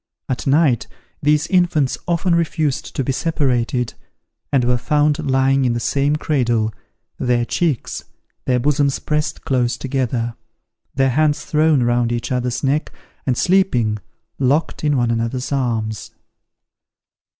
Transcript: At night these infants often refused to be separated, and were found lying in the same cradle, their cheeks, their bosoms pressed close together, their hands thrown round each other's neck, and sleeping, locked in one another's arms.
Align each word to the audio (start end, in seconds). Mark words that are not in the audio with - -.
At 0.27 0.47
night 0.47 0.87
these 1.21 1.45
infants 1.45 1.95
often 2.07 2.33
refused 2.33 2.95
to 2.95 3.03
be 3.03 3.11
separated, 3.11 3.93
and 4.51 4.63
were 4.65 4.79
found 4.79 5.19
lying 5.29 5.63
in 5.63 5.73
the 5.73 5.79
same 5.79 6.15
cradle, 6.15 6.73
their 7.19 7.45
cheeks, 7.45 8.05
their 8.45 8.59
bosoms 8.59 8.97
pressed 8.97 9.43
close 9.45 9.77
together, 9.77 10.33
their 10.95 11.11
hands 11.11 11.45
thrown 11.45 11.83
round 11.83 12.11
each 12.11 12.31
other's 12.31 12.63
neck, 12.63 12.91
and 13.27 13.37
sleeping, 13.37 13.99
locked 14.39 14.83
in 14.83 14.97
one 14.97 15.11
another's 15.11 15.51
arms. 15.51 16.09